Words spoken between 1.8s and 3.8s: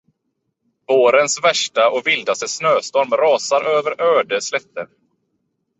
och vildaste snöstorm rasar